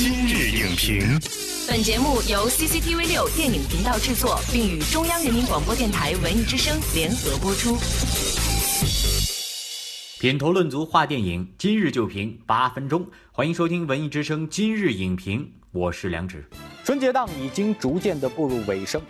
[0.00, 1.18] 今日影评，
[1.66, 7.76] 本节目由 CCTV 六电影频道制作，并与中央人民广播电台文艺之声联合播出。
[10.20, 13.04] 品头论足话电影，今日就评八分钟。
[13.32, 16.48] 欢迎收听文艺之声今日影评，我是梁植。
[16.84, 19.02] 春节档已经逐渐的步入尾声。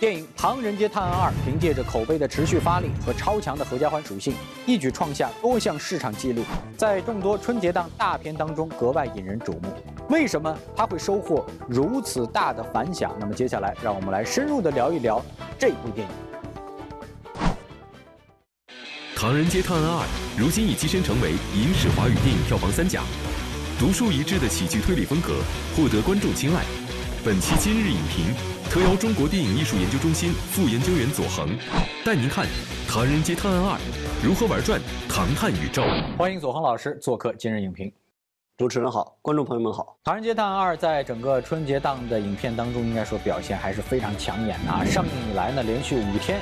[0.00, 4.32] 电影《唐人街探案二》凭借着口碑的持续发力和超强的合家欢属性，
[4.64, 6.42] 一举创下多项市场纪录，
[6.74, 9.70] 在众多春节档大片当中格外引人瞩目。
[10.08, 13.14] 为什么它会收获如此大的反响？
[13.20, 15.22] 那么接下来，让我们来深入的聊一聊
[15.58, 16.14] 这部电影。
[19.20, 20.06] 《唐人街探案二》
[20.40, 23.02] 如今已跻身成为影史华语电影票房三甲，
[23.78, 25.34] 独树一帜的喜剧推理风格
[25.76, 26.64] 获得观众青睐。
[27.22, 28.59] 本期今日影评。
[28.70, 31.58] 特邀中国电影艺术研究中心副研究员左恒，
[32.04, 32.46] 带您看
[32.88, 33.76] 《唐人街探案二》
[34.24, 35.82] 如何玩转唐探宇宙。
[36.16, 37.92] 欢迎左恒老师做客今日影评。
[38.56, 39.82] 主持人好，观众朋友们好。
[40.04, 44.84] 《唐人街探案二》在整个春节档的影片当中，应该说表现还是非常抢眼的啊！
[44.84, 46.38] 上映以来呢，连续五天。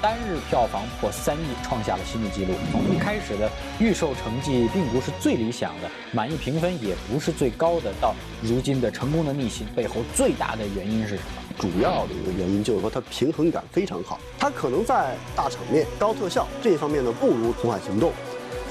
[0.00, 2.54] 单日票房破三亿，创下了新的纪录。
[2.70, 11.41] 从一开始的预售成绩并不是最理想的，满意评分也不是最高的，到如今的成功的逆袭，背后最大的原因是什么？
[11.52, 14.18] 主要的一个原因就是说它平衡感非常好。
[14.38, 18.10] 它可能在大场面、高特效这一方面呢，不如《红海行动》，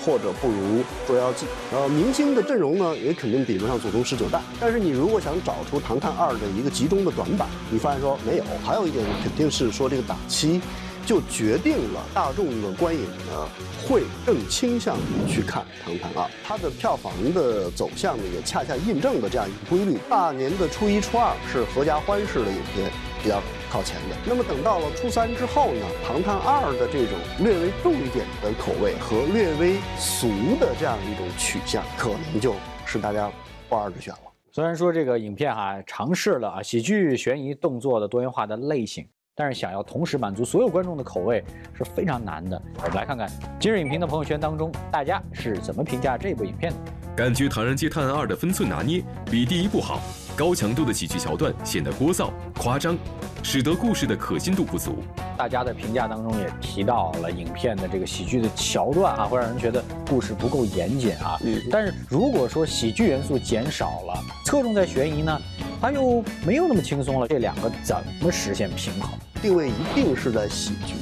[0.06, 1.46] 或者不如《捉妖记》。
[1.72, 4.38] 呃，明星的阵容呢，也肯定比不上《祖宗十九代》。
[4.60, 8.44] 但是你如果想找出《唐探二》的一个集中的短板，你发现说没有。
[8.66, 10.60] 还有一点肯定是说这个档期。
[11.06, 13.50] 就决定了大众的观影呢，
[13.88, 19.98] 会更倾向于去看《唐探二》，它的票房的走向呢，也恰恰印证了这样一个规律。
[20.10, 30.28] 大年的初一、初二是合家欢式的影片比较靠前的，那么等到了初三之后呢，《唐探二》的这种略微重一点的口味和略微俗
[30.60, 32.56] 的这样一种取向，可能就
[32.86, 33.32] 是大家
[33.68, 34.20] 不二之选了。
[34.52, 39.08] 虽然说这个影片哈尝试了啊喜剧、悬疑、动作的多元化的类型。
[39.42, 41.44] 但是想要同时满足所有观众的口味
[41.74, 42.62] 是非常难的。
[42.78, 43.28] 我们来看看
[43.60, 46.78] 今日影评的朋友圈当中，大家是怎么评价这部影片的？
[47.16, 50.00] 感觉《唐人街探案二》的分寸拿捏比第一部好，
[50.36, 52.30] 高强度的喜剧桥段显得聒噪
[52.60, 52.96] 夸张，
[53.42, 55.00] 使得故事的可信度不足。
[55.36, 61.36] 大家的评价当中也提到了影片的这个喜剧的桥段啊，会让人觉得故事不够严谨啊。
[61.44, 61.60] 嗯。
[61.72, 65.42] 但是如果说喜剧元素减少了，侧重在悬疑呢，
[65.82, 67.28] 它又没有那么轻松了。
[67.28, 69.10] 这两个怎么实现平衡？
[69.42, 70.94] 定位一定是在喜剧，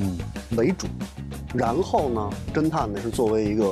[0.00, 0.18] 嗯
[0.56, 0.86] 为主，
[1.54, 3.64] 然后呢，侦探呢是作为一个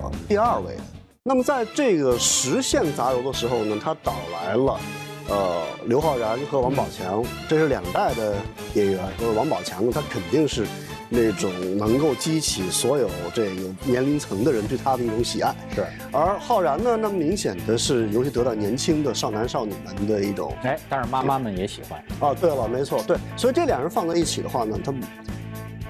[0.00, 0.82] 呃第二位的。
[1.24, 4.80] 那么在这个实现杂糅的时候呢，他找来了，
[5.28, 8.36] 呃刘昊然和王宝强，这是两代的
[8.74, 9.00] 演员。
[9.18, 10.66] 就是王宝强，他肯定是。
[11.12, 15.84] 那种能够激起所有这个年龄层的人对他的一种喜爱，是。
[16.10, 22.02] 而浩然呢，那么明显的是尤其得到年轻的少男少女们的一种，哎，但是妈妈们也喜欢。
[22.20, 25.00] 哦，对了，没错，对，所以这两人放在一起的话呢，他们。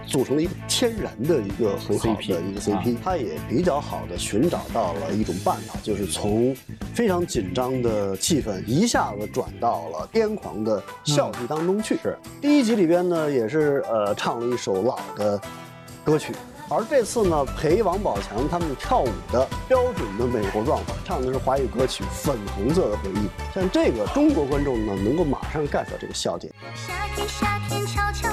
[0.04, 0.50] 组成了一个
[0.82, 6.52] 天然的一个很好的一个 CP，他也比较好的寻找到了一种办法，就是从
[6.92, 11.94] 非常紧张的气氛一下子转到了癫狂的笑剧当中去。
[12.02, 15.40] 是第一集里边呢，也是呃唱了一首老的
[16.02, 16.32] 歌曲，
[16.68, 26.52] 而这次呢陪王宝强他们跳舞的标准的美国状态，唱的是华语歌曲《粉红色的回忆》，像这个中国观众呢能够马上 get 到这个笑点。
[26.74, 28.28] 夏天，夏天悄悄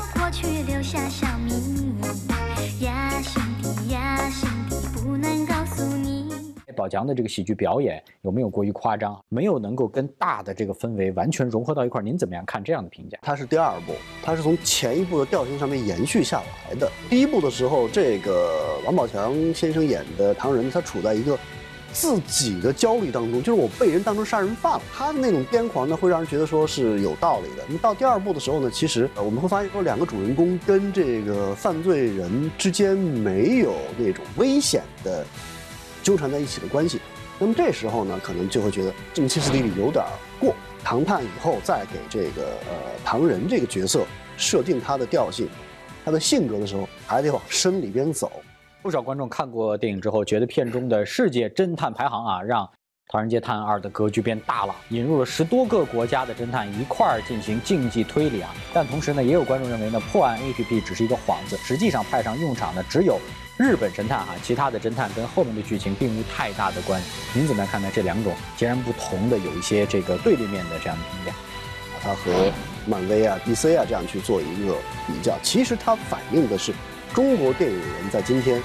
[6.89, 9.17] 强的这个喜剧表演有没有过于夸张？
[9.29, 13.17] 没有能够跟大的这个氛围完全融合到一块儿，您怎么样看这样的评价？
[13.21, 16.91] 它是第二部，它是从前一部的调性上面延续下来的。
[17.09, 21.37] 第一部的时候，这个王宝强先生演的唐人，他处在一个。
[21.91, 24.81] 自己的焦虑当中，就是我被人当成杀人犯了。
[24.93, 27.63] 他的那种癫狂呢，会让人觉得说是有道理的。
[27.65, 35.25] 那么到第二部的时候呢，其实我们会发现说，两个主人公跟这个犯罪人之间没有那种危险的
[36.09, 36.99] 纠缠在一起的关系。
[37.37, 40.03] 那么这时候呢，可能就会觉得这么歇斯底里有点
[40.39, 40.55] 过。
[40.83, 45.47] 谈判以后再给这个呃唐人这个角色设定他的调性、
[46.03, 48.31] 他的性格的时候，还得往深里边走。
[48.81, 52.65] 不少观众看过电影之后，觉得片中的世界侦探排行啊，让
[53.09, 58.49] 《唐人街探案二》的格局变大了，引入了十多个国家的侦探一块儿进行竞技推理啊。
[58.73, 63.19] 但同时呢，也有观众认为呢，破案 APP 只是一个幌子，实际上派上用场的只有
[63.59, 67.07] 日本神探啊，其他的侦探跟后面的剧情并无太大的关系。
[67.33, 71.33] 您怎么样看待这两种截然不同的、有一些这个对立面的这样的评价？
[72.01, 72.49] 它和
[72.87, 76.73] 漫威啊、DC 啊这样去做一个比较，其实它反映的是。
[77.13, 78.61] 中国电影人在今天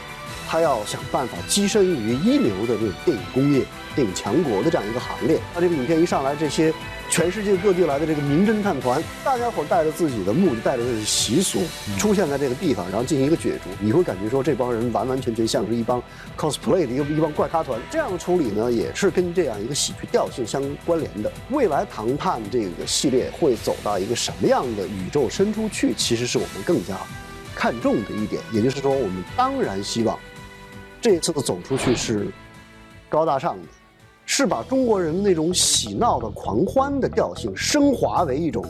[0.49, 5.41] 他要想办法跻身于一流的这种电影工业、电影强国的这样一个行列。
[5.55, 6.73] 那这个影片一上来，这些
[7.11, 11.61] 全世界各地来的这个名侦探团，大家伙带着自己的目的，带着的是习俗，
[11.99, 13.71] 出现在这个地方，然后进行一个角逐。
[13.81, 16.03] 你会感觉说，这帮人完完全全像是一帮
[16.37, 17.79] cosplay 的一个一帮怪咖团。
[17.91, 21.31] 这样的处理呢，也是跟这样一个喜剧调性相关联的。
[21.51, 26.95] 未来《唐探》这个系列会走到一个什么样的宇宙深处去，其实是我们更加
[27.65, 28.43] 看重的一点。
[28.53, 30.19] 也就是说，我们当然希望。
[31.01, 32.29] 这次的走出去是
[33.09, 33.63] 高大上的，
[34.27, 38.67] 是把中国人那种喜闹的狂欢的调性升华为一种，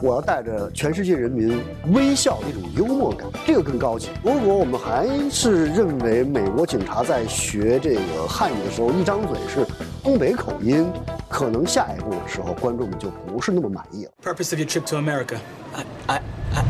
[0.00, 1.60] 我要带着全世界人民
[1.92, 4.08] 微笑的一种幽默感，这个更高级。
[4.22, 9.66] 如果我们还是认为美国警察在学这个汉语的时候一张嘴是
[10.00, 10.88] 东北口音，
[11.28, 14.12] 可能下一步的时候观众们就不是那么满意了。
[14.22, 15.38] Purpose of your trip to America?
[15.72, 16.20] I, I,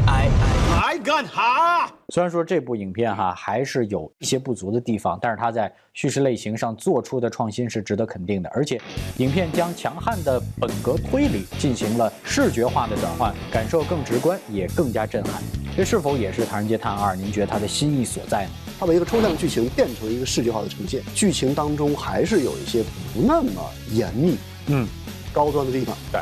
[0.06, 0.53] I,
[0.86, 1.88] I got ha.
[2.10, 8.50] 虽然说这部影片哈还是有一些不足的地方，但是它在叙事类型上做出的创新是值得肯定的。
[8.50, 8.78] 而且，
[9.16, 15.42] 影片将强悍的本格推理进行了视觉化的转换，感受更直观，也更加震撼。
[15.74, 17.12] 这是否也是《唐人街探案二》？
[17.16, 18.50] 您觉得它的新意所在呢？
[18.78, 22.82] 它把一个抽象剧情变成一个视觉化的呈现，剧情当中还是有一些
[23.14, 23.50] 不那么
[23.90, 24.86] 严密、嗯，
[25.32, 25.96] 高端的地方。
[26.12, 26.20] 对。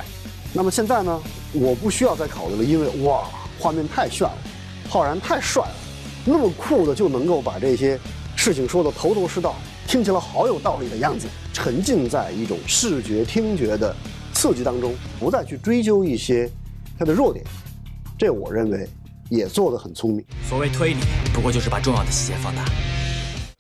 [0.55, 1.21] 那么现在呢，
[1.53, 3.27] 我不需要再考虑了，因为哇，
[3.59, 4.39] 画面太炫了。
[4.93, 5.75] 浩然太帅了，
[6.27, 7.99] 那么酷的就能够把这些
[8.37, 9.55] 事情说的头头是道，
[9.89, 13.97] 听起来好有道理的样子，沉浸在一种视觉听觉的
[14.35, 16.47] 刺激当中，不再去追究一些
[16.99, 17.43] 它的弱点，
[18.19, 18.87] 这我认为
[19.31, 20.23] 也做得很聪明。
[20.47, 21.01] 所谓推理，
[21.33, 22.63] 不过就是把重要的细节放大。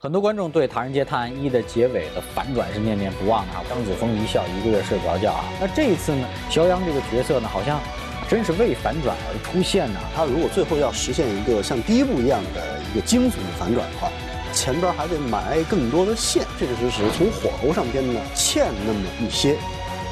[0.00, 5.44] 很多观众对《唐人街探案一》的结尾的反转是念念不忘啊，张子枫一笑，一个月睡不着觉啊。
[5.58, 7.80] 那这一次呢，肖央这个角色呢，好像。
[8.28, 10.00] 真是为反转而出现呢。
[10.14, 14.10] 他如果最后要实现一个像第一部一样的一个惊悚的反转的话，
[14.52, 19.56] 前边还得埋更多的线，确确实实从火候上边呢欠那么一些。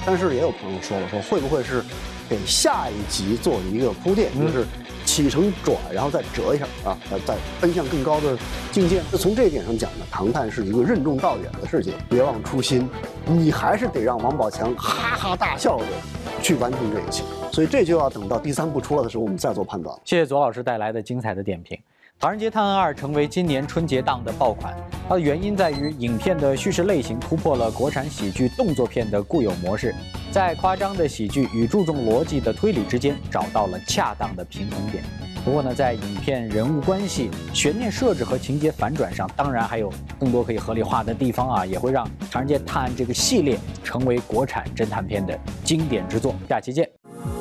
[0.06, 1.84] 但是也有朋友说了，说会不会是
[2.28, 4.64] 给下一集做一个铺垫，就是
[5.04, 6.96] 起承转，然后再折一下啊，
[7.26, 8.36] 再奔向更高的
[8.72, 9.02] 境界。
[9.12, 12.88] 那从这一点上讲呢，唐探是一个任重道远的事情，别忘初心，
[13.26, 15.84] 你还是得让王宝强哈哈大笑的
[16.40, 17.22] 去完成这一切。
[17.52, 19.94] 所以这就要等到第三部出来的时候，我们再做判断。
[20.04, 21.76] 谢谢左老师带来的精彩的点评，
[22.18, 24.74] 《唐人街探案二》成为今年春节档的爆款，
[25.08, 29.94] 它的原因在于影片的叙事类型突破了国产喜剧动作片的固有模式，
[30.30, 35.02] 在夸张的喜剧与注重逻辑的推理之间找到了恰当的平衡点。
[35.42, 46.34] 不过呢，在影片人物关系、悬念设置和情节反转上，当然还有更多可以合理化的地方啊，也会让《唐人街探案》这个系列成为国产侦探片的经典之作。
[46.46, 46.99] 下期见。